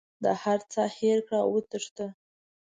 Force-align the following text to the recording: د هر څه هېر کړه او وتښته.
د 0.23 0.25
هر 0.43 0.59
څه 0.71 0.81
هېر 0.97 1.17
کړه 1.27 1.37
او 1.43 1.49
وتښته. 1.53 2.07